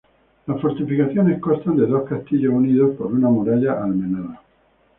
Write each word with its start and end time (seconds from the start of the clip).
Las 0.47 0.59
fortificaciones 0.59 1.39
constan 1.39 1.77
de 1.77 1.85
dos 1.85 2.09
castillos 2.09 2.51
unidos 2.55 2.95
por 2.97 3.05
una 3.13 3.29
muralla 3.29 3.83
almenada. 3.83 4.41